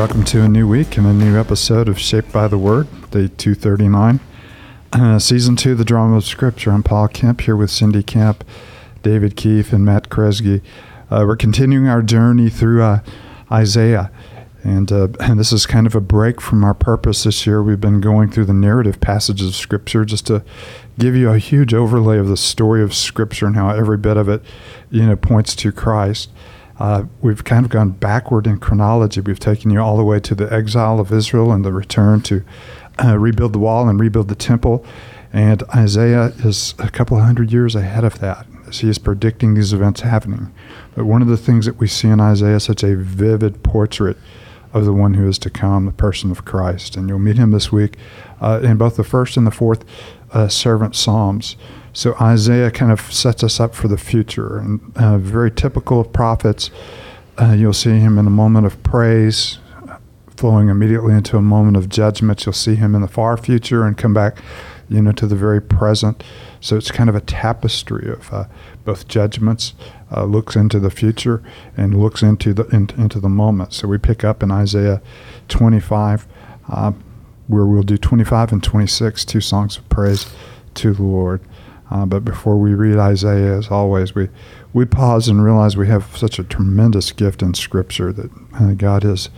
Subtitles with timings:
[0.00, 3.28] welcome to a new week and a new episode of Shaped by the Word, day
[3.28, 4.18] 239.
[4.94, 6.70] Uh, season 2, The Drama of Scripture.
[6.70, 8.42] I'm Paul Kemp here with Cindy Camp,
[9.02, 10.62] David Keefe, and Matt Kresge.
[11.10, 13.00] Uh, we're continuing our journey through uh,
[13.52, 14.10] Isaiah.
[14.62, 17.62] And, uh, and this is kind of a break from our purpose this year.
[17.62, 20.42] We've been going through the narrative passages of Scripture just to
[20.98, 24.30] give you a huge overlay of the story of Scripture and how every bit of
[24.30, 24.42] it,
[24.90, 26.30] you know, points to Christ.
[26.80, 29.20] Uh, we've kind of gone backward in chronology.
[29.20, 32.42] We've taken you all the way to the exile of Israel and the return to
[33.04, 34.84] uh, rebuild the wall and rebuild the temple.
[35.32, 38.46] And Isaiah is a couple hundred years ahead of that
[38.78, 40.52] he is predicting these events happening.
[40.94, 44.16] But one of the things that we see in Isaiah is such a vivid portrait
[44.72, 46.96] of the one who is to come, the person of Christ.
[46.96, 47.96] And you'll meet him this week
[48.40, 49.84] uh, in both the first and the fourth
[50.32, 51.56] uh, servant Psalms.
[51.92, 56.12] So Isaiah kind of sets us up for the future, and uh, very typical of
[56.12, 56.70] prophets.
[57.38, 59.58] Uh, you'll see him in a moment of praise,
[60.36, 62.44] flowing immediately into a moment of judgment.
[62.46, 64.38] You'll see him in the far future and come back,
[64.88, 66.22] you know, to the very present.
[66.60, 68.44] So it's kind of a tapestry of uh,
[68.84, 69.74] both judgments,
[70.14, 71.42] uh, looks into the future,
[71.76, 73.72] and looks into the in, into the moment.
[73.72, 75.02] So we pick up in Isaiah
[75.48, 76.26] 25,
[76.68, 76.92] uh,
[77.48, 80.32] where we'll do 25 and 26, two songs of praise
[80.74, 81.40] to the Lord.
[81.90, 84.28] Uh, but before we read Isaiah, as always, we,
[84.72, 89.02] we pause and realize we have such a tremendous gift in Scripture that uh, God
[89.02, 89.28] has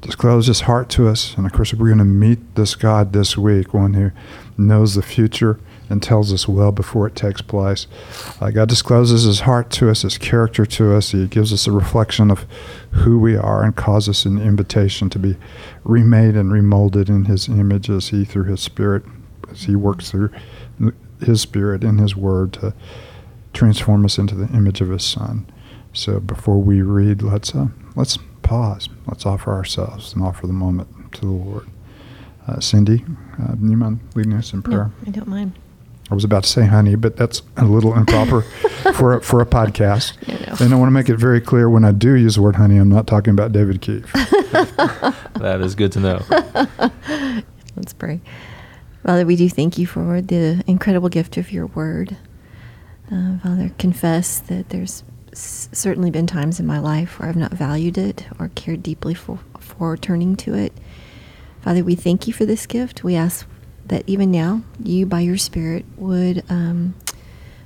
[0.00, 1.36] disclosed His heart to us.
[1.36, 4.10] And of course, we're going to meet this God this week, one who
[4.56, 7.86] knows the future and tells us well before it takes place.
[8.40, 11.12] Uh, God discloses His heart to us, His character to us.
[11.12, 12.46] He gives us a reflection of
[12.90, 15.36] who we are and causes us an invitation to be
[15.84, 19.02] remade and remolded in His image as He, through His Spirit,
[19.50, 20.30] as He works through
[21.20, 22.74] his Spirit in His Word to
[23.52, 25.46] transform us into the image of His Son.
[25.92, 28.88] So before we read, let's uh, let's pause.
[29.06, 31.68] Let's offer ourselves and offer the moment to the Lord.
[32.46, 33.04] Uh, Cindy,
[33.42, 34.90] uh, you mind leading us in prayer?
[35.02, 35.52] No, I don't mind.
[36.10, 38.40] I was about to say honey, but that's a little improper
[38.94, 40.14] for a, for a podcast.
[40.26, 42.56] I and I want to make it very clear when I do use the word
[42.56, 44.10] honey, I'm not talking about David Keefe.
[44.12, 46.22] that is good to know.
[47.76, 48.20] Let's pray.
[49.04, 52.16] Father, we do thank you for the incredible gift of your word.
[53.10, 57.52] Uh, Father, confess that there's s- certainly been times in my life where I've not
[57.52, 60.72] valued it or cared deeply for, for turning to it.
[61.62, 63.02] Father, we thank you for this gift.
[63.02, 63.46] We ask
[63.86, 66.94] that even now, you, by your Spirit, would um,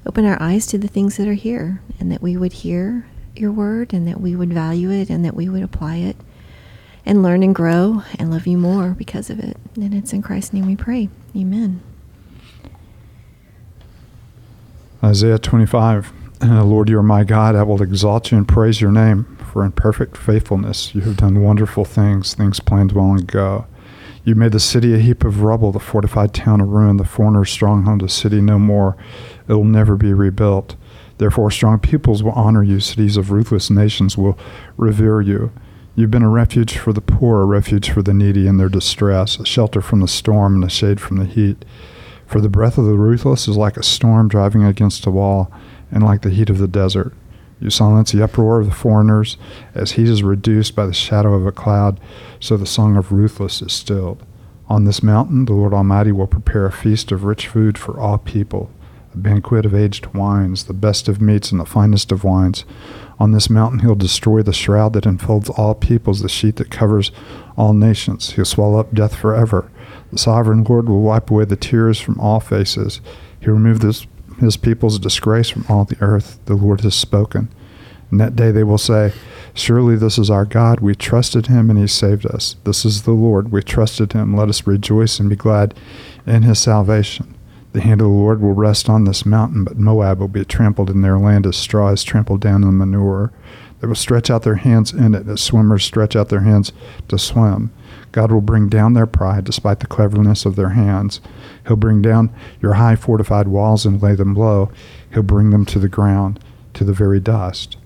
[0.06, 3.50] open our eyes to the things that are here and that we would hear your
[3.50, 6.16] word and that we would value it and that we would apply it
[7.04, 9.56] and learn and grow and love you more because of it.
[9.76, 11.08] And it's in Christ's name we pray.
[11.36, 11.82] Amen.
[15.02, 16.12] Isaiah 25.
[16.42, 17.54] Lord, you are my God.
[17.54, 21.42] I will exalt you and praise your name, for in perfect faithfulness you have done
[21.42, 23.66] wonderful things, things planned long ago.
[24.24, 27.50] You made the city a heap of rubble, the fortified town a ruin, the foreigner's
[27.50, 28.96] stronghold a city no more.
[29.48, 30.76] It will never be rebuilt.
[31.19, 34.38] Therefore, strong peoples will honor you, cities of ruthless nations will
[34.76, 35.50] revere you.
[35.94, 39.38] You've been a refuge for the poor, a refuge for the needy in their distress,
[39.38, 41.66] a shelter from the storm and a shade from the heat.
[42.26, 45.52] For the breath of the ruthless is like a storm driving against a wall,
[45.91, 47.12] and like the heat of the desert.
[47.60, 49.36] You silence the uproar of the foreigners,
[49.75, 52.00] as heat is reduced by the shadow of a cloud,
[52.41, 54.25] so the song of ruthless is stilled.
[54.69, 58.16] On this mountain, the Lord Almighty will prepare a feast of rich food for all
[58.16, 58.70] people,
[59.14, 62.64] a banquet of aged wines, the best of meats and the finest of wines
[63.22, 67.12] on this mountain he'll destroy the shroud that enfolds all peoples, the sheet that covers
[67.56, 68.30] all nations.
[68.30, 69.70] He'll swallow up death forever.
[70.10, 73.00] The sovereign Lord will wipe away the tears from all faces.
[73.40, 74.08] He'll remove this,
[74.40, 76.40] his people's disgrace from all the earth.
[76.46, 77.48] The Lord has spoken.
[78.10, 79.12] In that day they will say,
[79.54, 80.80] Surely this is our God.
[80.80, 82.56] We trusted him and he saved us.
[82.64, 83.52] This is the Lord.
[83.52, 84.34] We trusted him.
[84.34, 85.74] Let us rejoice and be glad
[86.26, 87.36] in his salvation.
[87.72, 90.90] The hand of the Lord will rest on this mountain, but Moab will be trampled
[90.90, 93.32] in their land as straw is trampled down in manure.
[93.80, 96.72] They will stretch out their hands in it as swimmers stretch out their hands
[97.08, 97.72] to swim.
[98.12, 101.22] God will bring down their pride despite the cleverness of their hands.
[101.66, 102.30] He'll bring down
[102.60, 104.70] your high fortified walls and lay them low.
[105.12, 106.40] He'll bring them to the ground,
[106.75, 107.78] to the very dust.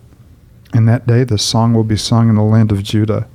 [0.75, 3.29] In that day, the song will be sung in the land of Judah.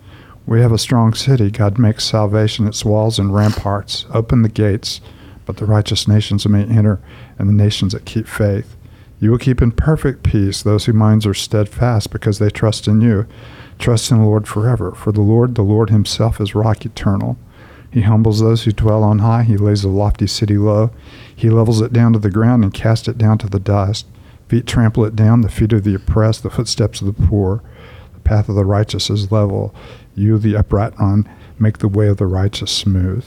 [0.45, 1.49] We have a strong city.
[1.49, 4.05] God makes salvation its walls and ramparts.
[4.13, 4.99] Open the gates
[5.45, 6.99] but the righteous nations may enter,
[7.37, 8.75] and the nations that keep faith.
[9.19, 13.01] You will keep in perfect peace those whose minds are steadfast, because they trust in
[13.01, 13.27] you.
[13.77, 17.37] Trust in the Lord forever, for the Lord, the Lord himself, is rock eternal.
[17.91, 19.43] He humbles those who dwell on high.
[19.43, 20.91] He lays a lofty city low.
[21.35, 24.07] He levels it down to the ground and casts it down to the dust.
[24.47, 27.61] Feet trample it down, the feet of the oppressed, the footsteps of the poor.
[28.13, 29.75] The path of the righteous is level.
[30.15, 31.29] You, the upright one,
[31.59, 33.25] make the way of the righteous smooth.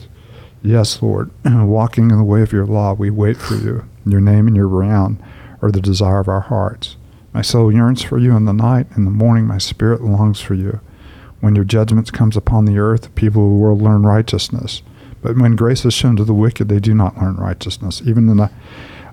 [0.66, 3.84] Yes, Lord, walking in the way of your law, we wait for you.
[4.06, 5.22] Your name and your renown
[5.60, 6.96] are the desire of our hearts.
[7.34, 8.86] My soul yearns for you in the night.
[8.96, 10.80] In the morning, my spirit longs for you.
[11.40, 14.80] When your judgments comes upon the earth, the people of the world learn righteousness.
[15.20, 18.00] But when grace is shown to the wicked, they do not learn righteousness.
[18.00, 18.50] Even in the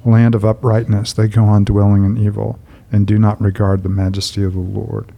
[0.06, 2.60] land of uprightness, they go on dwelling in evil
[2.94, 5.12] and do not regard the majesty of the Lord.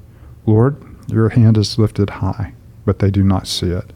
[0.47, 0.77] Lord,
[1.07, 2.53] your hand is lifted high,
[2.85, 3.92] but they do not see it.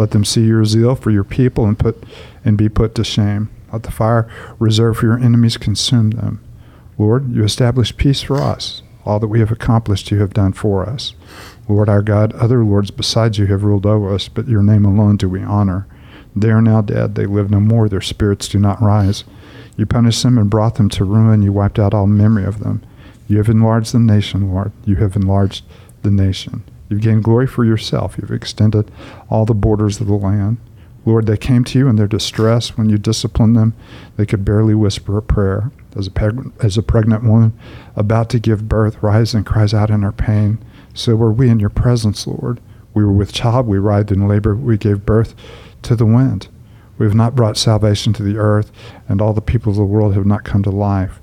[0.00, 2.02] Let them see your zeal for your people and put
[2.42, 3.50] and be put to shame.
[3.70, 4.26] Let the fire
[4.58, 6.42] reserved for your enemies consume them.
[6.96, 8.80] Lord, you established peace for us.
[9.04, 11.12] All that we have accomplished you have done for us.
[11.68, 15.18] Lord our God, other lords besides you have ruled over us, but your name alone
[15.18, 15.86] do we honor.
[16.34, 19.24] They are now dead, they live no more, their spirits do not rise.
[19.76, 22.82] You punished them and brought them to ruin, you wiped out all memory of them.
[23.28, 24.72] You have enlarged the nation, Lord.
[24.86, 25.66] You have enlarged
[26.00, 26.64] the nation.
[26.90, 28.18] You've gained glory for yourself.
[28.18, 28.90] You've extended
[29.30, 30.58] all the borders of the land.
[31.06, 32.76] Lord, they came to you in their distress.
[32.76, 33.74] When you disciplined them,
[34.16, 35.70] they could barely whisper a prayer.
[35.96, 37.58] As a, peg- as a pregnant woman
[37.96, 40.58] about to give birth rises and cries out in her pain,
[40.92, 42.60] so were we in your presence, Lord.
[42.92, 45.34] We were with child, we writhed in labor, we gave birth
[45.82, 46.48] to the wind.
[46.98, 48.70] We have not brought salvation to the earth,
[49.08, 51.19] and all the people of the world have not come to life.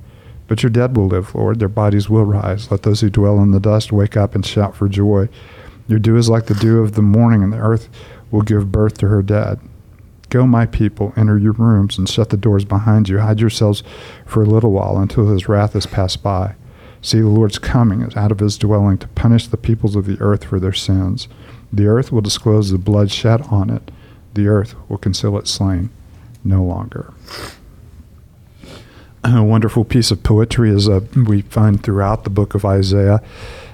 [0.47, 1.59] But your dead will live, Lord.
[1.59, 2.71] Their bodies will rise.
[2.71, 5.29] Let those who dwell in the dust wake up and shout for joy.
[5.87, 7.89] Your dew is like the dew of the morning, and the earth
[8.31, 9.59] will give birth to her dead.
[10.29, 13.19] Go, my people, enter your rooms and shut the doors behind you.
[13.19, 13.83] Hide yourselves
[14.25, 16.55] for a little while until his wrath is passed by.
[17.01, 20.19] See, the Lord's coming is out of his dwelling to punish the peoples of the
[20.19, 21.29] earth for their sins.
[21.71, 23.91] The earth will disclose the blood shed on it.
[24.33, 25.89] The earth will conceal its slain
[26.43, 27.13] no longer.
[29.27, 33.21] A wonderful piece of poetry is uh, we find throughout the book of Isaiah.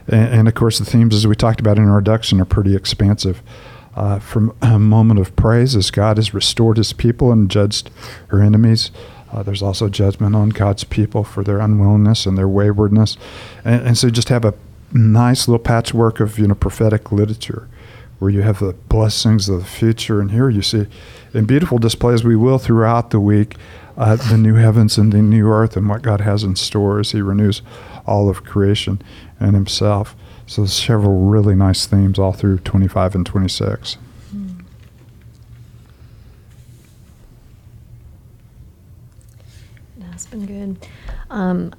[0.08, 2.76] And, and, of course, the themes, as we talked about in our introduction, are pretty
[2.76, 3.42] expansive.
[3.96, 7.92] Uh, from a moment of praise as God has restored his people and judged
[8.30, 8.90] her enemies.
[9.32, 13.18] Uh, there's also judgment on God's people for their unwillingness and their waywardness.
[13.64, 14.56] And, and so just have a
[14.92, 17.68] nice little patchwork of you know prophetic literature
[18.24, 20.22] where you have the blessings of the future.
[20.22, 20.88] And here you see
[21.34, 23.58] in beautiful displays we will throughout the week
[23.98, 27.12] uh, the new heavens and the new earth and what God has in store as
[27.12, 27.62] He renews
[28.08, 29.02] all of creation
[29.42, 30.16] and Himself.
[30.48, 33.96] So several really nice themes all through 25 and 26.
[34.32, 34.52] Hmm.
[39.98, 40.88] That's been good.
[41.30, 41.74] Um,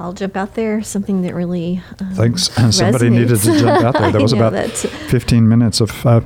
[0.00, 0.82] I'll jump out there.
[0.82, 2.44] Something that really um, thanks.
[2.74, 3.10] Somebody resonates.
[3.10, 4.10] needed to jump out there.
[4.12, 6.22] That was about that's- 15 minutes of uh,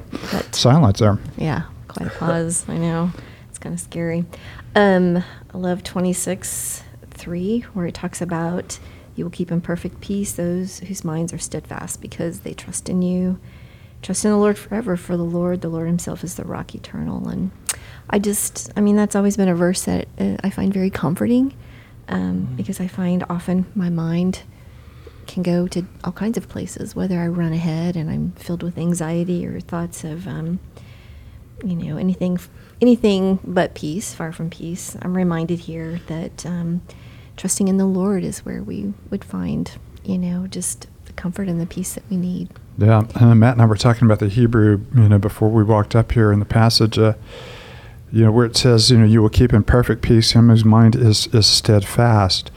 [0.53, 1.19] silence there.
[1.37, 2.65] Yeah, quite a pause.
[2.69, 3.11] I know.
[3.49, 4.25] It's kind of scary.
[4.77, 5.19] Um,
[5.53, 8.79] I love 26 3, where it talks about
[9.17, 13.03] you will keep in perfect peace those whose minds are steadfast because they trust in
[13.03, 13.39] you.
[14.03, 17.29] Trust in the Lord forever, for the Lord, the Lord Himself is the rock eternal.
[17.29, 17.51] And
[18.09, 21.55] I just, I mean, that's always been a verse that uh, I find very comforting
[22.09, 24.43] um, because I find often my mind
[25.27, 28.79] can go to all kinds of places, whether I run ahead and I'm filled with
[28.79, 30.61] anxiety or thoughts of, um,
[31.65, 32.39] you know, anything,
[32.81, 34.97] anything but peace, far from peace.
[35.03, 36.83] I'm reminded here that um,
[37.37, 39.71] trusting in the Lord is where we would find,
[40.05, 42.51] you know, just the comfort and the peace that we need.
[42.77, 45.95] Yeah, and Matt and I were talking about the Hebrew, you know, before we walked
[45.95, 47.15] up here in the passage, uh,
[48.15, 50.65] you know, where it says, you know, you will keep in perfect peace him whose
[50.65, 52.53] mind is is steadfast.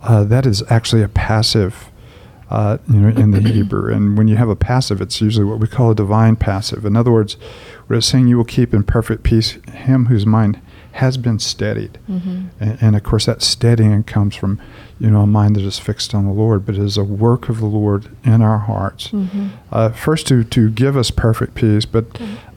[0.00, 1.90] Uh, that is actually a passive,
[2.48, 3.92] uh, you know, in the Hebrew.
[3.92, 6.86] And when you have a passive, it's usually what we call a divine passive.
[6.86, 7.36] In other words,
[7.88, 10.62] it's saying, you will keep in perfect peace him whose mind
[10.96, 11.98] has been steadied.
[12.08, 12.46] Mm-hmm.
[12.58, 14.58] And, and of course, that steadying comes from,
[14.98, 17.50] you know, a mind that is fixed on the Lord, but it is a work
[17.50, 19.08] of the Lord in our hearts.
[19.08, 19.48] Mm-hmm.
[19.70, 22.04] Uh, first, to, to give us perfect peace, but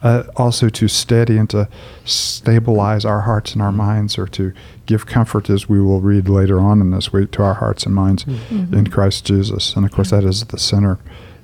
[0.02, 1.68] uh, also to steady and to
[2.04, 4.52] stabilize our hearts and our minds, or to
[4.86, 7.94] give comfort, as we will read later on in this week, to our hearts and
[7.94, 8.72] minds Mhm.
[8.72, 9.76] in Christ Jesus.
[9.76, 10.98] And of course, that is at the center,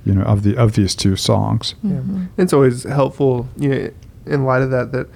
[0.05, 1.75] you know, of the of these two songs.
[1.85, 2.29] Mhm.
[2.39, 3.91] It's always helpful, you know,
[4.25, 5.09] in light of that, that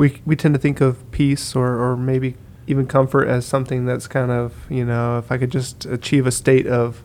[0.00, 2.34] we we tend to think of peace or, or maybe
[2.66, 6.30] even comfort as something that's kind of, you know, if I could just achieve a
[6.30, 7.02] state of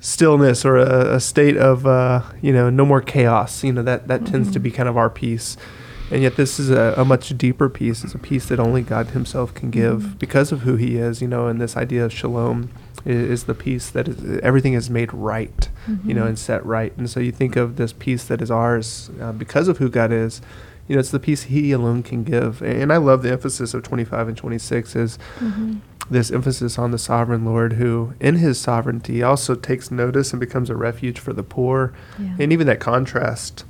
[0.00, 4.08] stillness or a, a state of, uh, you know, no more chaos, you know, that,
[4.08, 5.56] that tends to be kind of our peace.
[6.10, 8.04] And yet this is a, a much deeper peace.
[8.04, 10.18] It's a peace that only God himself can give Mhm.
[10.18, 12.68] because of who he is, you know, and this idea of shalom
[13.06, 15.68] is, is the peace that is, everything is made right
[16.06, 16.28] you know, Mhm.
[16.28, 16.92] and set right.
[16.98, 20.12] And so you think of this peace that is ours uh, because of who God
[20.12, 20.42] is.
[20.88, 22.62] You know, it's the peace He alone can give.
[22.62, 25.78] And I love the emphasis of 25 and 26 is Mhm.
[26.10, 30.68] this emphasis on the sovereign Lord, who in His sovereignty also takes notice and becomes
[30.68, 32.34] a refuge for the poor, Yeah.
[32.38, 33.64] and even that contrast.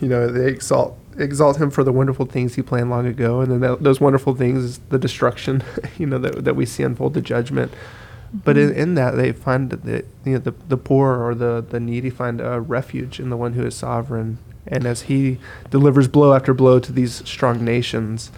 [0.00, 3.50] You know, they exalt exalt Him for the wonderful things He planned long ago, and
[3.50, 5.62] then that, those wonderful things is the destruction.
[5.98, 7.72] You know that that we see unfold the judgment.
[8.44, 8.74] But in, Mhm.
[8.76, 12.40] in that, they find that you know the the poor or the the needy find
[12.40, 14.36] a refuge in the one who is sovereign.
[14.68, 15.38] And as he
[15.70, 18.30] delivers blow after blow to these strong nations,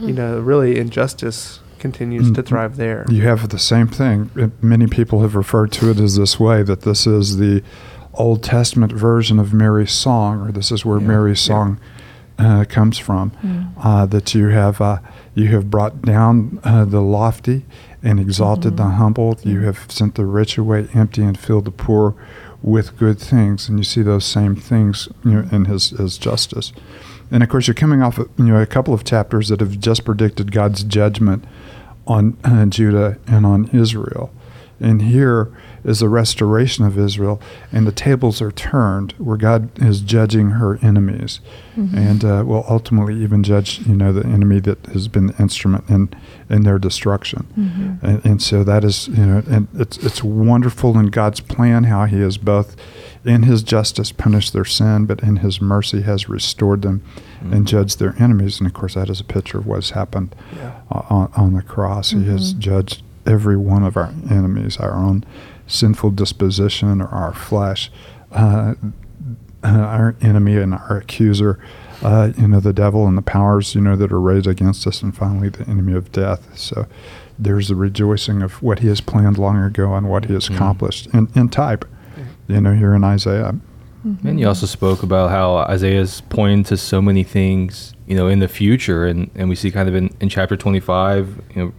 [0.00, 3.04] you know, really injustice continues to Mm, thrive there.
[3.10, 4.30] You have the same thing.
[4.62, 7.62] Many people have referred to it as this way that this is the
[8.14, 11.06] Old Testament version of Mary's song, or this is where Yeah.
[11.06, 11.54] Mary's Yeah.
[11.54, 11.78] song
[12.38, 13.30] uh, comes from.
[13.44, 13.66] Mm.
[13.80, 14.98] Uh, that you have uh,
[15.34, 17.64] you have brought down uh, the lofty
[18.02, 18.94] and exalted the Mhm.
[18.94, 19.38] humble.
[19.44, 22.14] You have sent the rich away empty and filled the poor
[22.64, 23.68] with good things.
[23.68, 26.72] And you see those same things you know, in his, his justice.
[27.30, 29.78] And of course, you're coming off of, you know a couple of chapters that have
[29.78, 31.44] just predicted God's judgment
[32.06, 34.32] on uh, Judah and on Israel.
[34.80, 35.50] And here
[35.84, 37.40] is the restoration of Israel,
[37.72, 41.40] and the tables are turned, where God is judging her enemies,
[41.76, 41.94] Mhm.
[41.96, 45.84] and uh, will ultimately even judge, you know, the enemy that has been the instrument
[45.88, 46.08] in
[46.50, 47.46] in their destruction.
[47.58, 48.02] Mhm.
[48.02, 52.04] And, and so that is, you know, and it's it's wonderful in God's plan how
[52.06, 52.76] He has both,
[53.24, 57.00] in His justice, punished their sin, but in His mercy has restored them
[57.40, 57.68] and Mhm.
[57.68, 58.58] judged their enemies.
[58.58, 60.72] And of course, that is a picture of what's happened Yeah.
[60.90, 62.10] on, on the cross.
[62.10, 62.58] He has Mhm.
[62.58, 65.24] judged every one of our enemies, our own
[65.66, 67.90] sinful disposition or our flesh,
[68.32, 68.74] uh,
[69.62, 71.58] uh, our enemy and our accuser,
[72.02, 75.02] uh, you know, the devil and the powers, you know, that are raised against us,
[75.02, 76.56] and finally the enemy of death.
[76.58, 76.86] So
[77.38, 80.54] there's the rejoicing of what he has planned long ago and what he has Mhm.
[80.56, 81.84] accomplished in, in type,
[82.46, 83.54] you know, here in Isaiah.
[84.06, 84.24] Mhm.
[84.24, 88.40] And you also spoke about how Isaiah's pointing to so many things, you know, in
[88.40, 91.72] the future, and, and we see kind of in, in chapter 25, you know,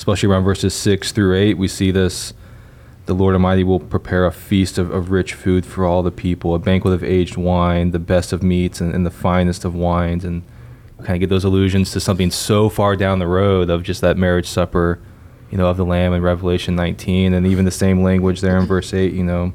[0.00, 2.32] especially around verses 6 through 8, we see this,
[3.04, 6.54] the Lord Almighty will prepare a feast of, of rich food for all the people,
[6.54, 10.24] a banquet of aged wine, the best of meats and, and the finest of wines,
[10.24, 10.42] and
[11.00, 14.16] kind of get those allusions to something so far down the road of just that
[14.16, 14.98] marriage supper,
[15.50, 18.64] you know, of the Lamb in Revelation 19, and even the same language there in
[18.64, 19.52] verse 8, you know,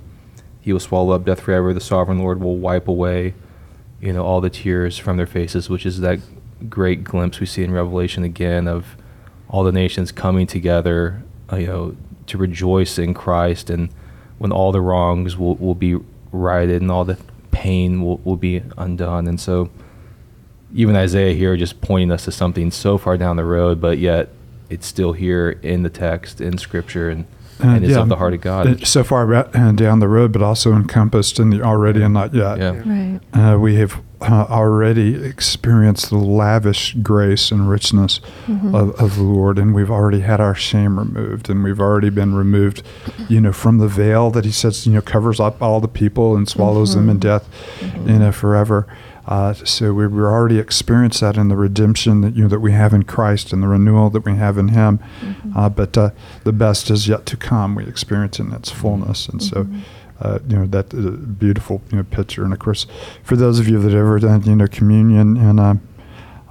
[0.62, 1.74] he will swallow up death forever.
[1.74, 3.34] The sovereign Lord will wipe away,
[4.00, 6.20] you know, all the tears from their faces, which is that
[6.70, 8.96] great glimpse we see in Revelation again of
[9.56, 11.96] all the nations coming together, uh, you know,
[12.28, 13.88] to rejoice in Christ, and
[14.38, 15.98] when all the wrongs will, will be
[16.34, 17.18] righted and all the
[17.52, 19.28] pain will, will be undone.
[19.28, 19.70] And so,
[20.74, 24.28] even Isaiah here just pointing us to something so far down the road, but yet
[24.70, 27.26] it's still here in the text, in Scripture, and,
[27.60, 28.86] and it's yeah, of the heart of God.
[28.86, 32.58] So far ba- down the road, but also encompassed in the already and not yet.
[32.58, 32.82] Yeah.
[32.86, 33.20] Right.
[33.34, 38.74] Uh, we have uh, already experienced the lavish grace and richness Mhm.
[38.74, 42.34] of, of the Lord, and we've already had our shame removed, and we've already been
[42.34, 42.82] removed,
[43.30, 46.36] you know, from the veil that He says, you know, covers up all the people
[46.36, 47.22] and swallows them in Mhm.
[47.22, 47.50] death,
[47.82, 48.10] Mhm.
[48.10, 48.88] you know, forever.
[49.28, 52.72] Uh, so we we already experienced that in the redemption that you know that we
[52.74, 55.00] have in Christ and the renewal that we have in Him.
[55.22, 55.52] Mhm.
[55.56, 56.10] Uh, but uh,
[56.44, 57.74] the best is yet to come.
[57.76, 59.80] We experience in its fullness, and so Mhm.
[60.22, 62.44] uh, you know that uh, beautiful you know picture.
[62.44, 62.86] And of course,
[63.24, 65.74] for those of you that have ever done you know communion and uh,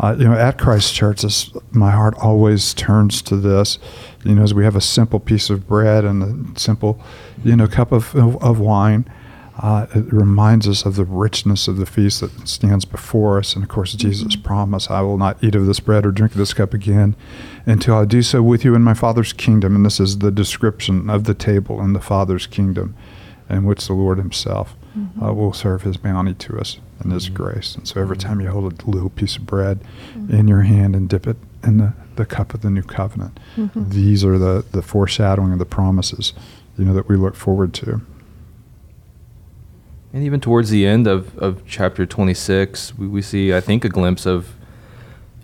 [0.00, 3.78] uh, you know at Christ Church, this, my heart always turns to this.
[4.24, 6.98] You know, as we have a simple piece of bread and a simple
[7.44, 9.04] you know cup of of, of wine.
[9.58, 13.54] Uh, it reminds us of the richness of the feast that stands before us.
[13.54, 14.42] And of course, Jesus' Mhm.
[14.42, 17.14] promise I will not eat of this bread or drink of this cup again
[17.64, 19.76] until I do so with you in my Father's kingdom.
[19.76, 22.94] And this is the description of the table in the Father's kingdom,
[23.49, 24.75] in which the Lord Himself
[25.20, 25.37] uh, Mhm.
[25.37, 27.34] will serve His bounty to us and His Mhm.
[27.34, 27.76] grace.
[27.76, 29.78] And so every time you hold a little piece of bread
[30.18, 30.30] Mhm.
[30.30, 33.90] in your hand and dip it in the, the cup of the new covenant, Mhm.
[33.90, 36.32] these are the, the foreshadowing of the promises
[36.76, 38.00] you know, that we look forward to.
[40.14, 43.88] And even towards the end of, of chapter 26, we, we see, I think, a
[43.88, 44.54] glimpse of,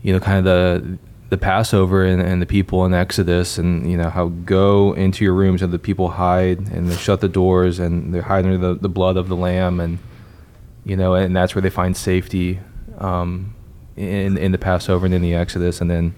[0.01, 0.99] you know, kind of the
[1.29, 5.35] the Passover and, and the people in Exodus, and you know how go into your
[5.35, 8.75] rooms and the people hide and they shut the doors and they hide under the,
[8.75, 9.99] the blood of the lamb, and
[10.85, 12.61] you know, and that's where they find safety
[12.99, 13.55] um,
[13.97, 16.15] in in the Passover and in the Exodus, and then,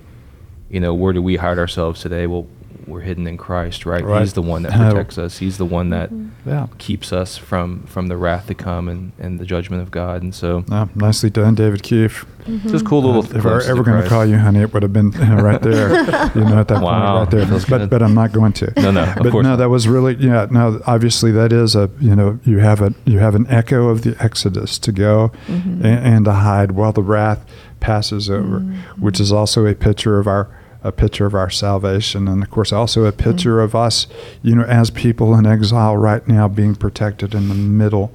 [0.70, 2.26] you know, where do we hide ourselves today?
[2.26, 2.46] Well,
[2.86, 4.04] we're hidden in Christ, right?
[4.04, 4.20] Right.
[4.20, 5.38] He's the one that protects us.
[5.38, 6.28] He's the one that Mhm.
[6.46, 6.66] Yeah.
[6.78, 10.22] keeps us from from the wrath to come and, and the judgment of God.
[10.22, 12.26] And so Yeah, nicely done, David Keefe.
[12.66, 12.88] just Mhm.
[12.88, 13.22] cool little.
[13.22, 15.36] Uh, if I were ever going to call you honey, it would have been uh,
[15.42, 15.88] right there.
[16.34, 17.60] you know, at that Wow, point, right there.
[17.78, 18.72] But but I'm not going to.
[18.76, 19.56] No, no, of but course no, not.
[19.56, 20.46] that was really yeah.
[20.50, 24.02] No, obviously that is a you know you have a you have an echo of
[24.02, 25.84] the Exodus to go Mhm.
[25.84, 25.84] and,
[26.14, 27.44] and to hide while the wrath
[27.80, 28.74] passes over, Mhm.
[28.98, 30.48] which is also a picture of our
[30.84, 34.06] a picture of our salvation, and of course, also a picture of us,
[34.42, 38.12] you know, as people in exile right now, being protected in the middle,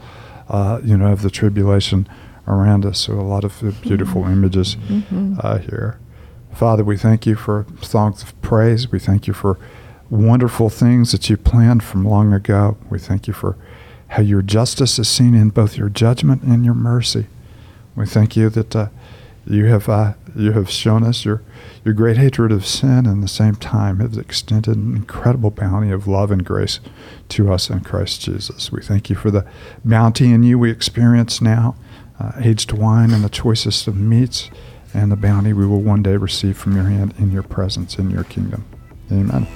[0.50, 2.07] uh, you know, of the tribulation
[2.47, 3.00] around us.
[3.00, 5.39] So, a lot of beautiful images Mhm.
[5.43, 5.97] uh, here.
[6.53, 8.91] Father, we thank you for songs of praise.
[8.91, 9.57] We thank you for
[10.09, 12.77] wonderful things that you planned from long ago.
[12.89, 13.55] We thank you for
[14.09, 17.27] how your justice is seen in both your judgment and your mercy.
[17.95, 18.88] We thank you that uh,
[19.49, 21.41] you have uh, you have shown us your
[21.85, 25.91] your great hatred of sin, and at the same time have extended an incredible bounty
[25.91, 26.79] of love and grace
[27.29, 28.71] to us in Christ Jesus.
[28.71, 29.45] We thank you for the
[29.85, 31.75] bounty in you we experience now,
[32.19, 34.49] uh, aged wine and the choicest of meats,
[34.93, 38.11] and the bounty we will one day receive from your hand in your presence in
[38.11, 38.65] your kingdom.
[39.11, 39.47] Amen.